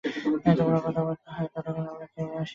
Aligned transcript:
তোমরা 0.57 0.79
কথাবার্তা 0.79 1.29
কও, 1.37 1.47
ততক্ষণ 1.53 1.85
আমি 1.87 2.05
খেয়ে 2.13 2.33
আসি 2.33 2.39
গে। 2.39 2.49